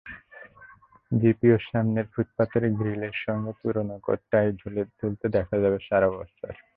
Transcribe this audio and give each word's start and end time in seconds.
জিপিওর 1.11 1.61
সামনের 1.69 2.05
ফুটপাতের 2.13 2.63
গ্রিলের 2.71 3.15
সঙ্গে 3.25 3.51
পুরোনো 3.59 3.95
কোট-টাই 3.99 4.47
ঝুলতে 4.97 5.25
দেখা 5.35 5.55
যাবে 5.63 5.77
সারা 5.87 6.07
বছর। 6.11 6.53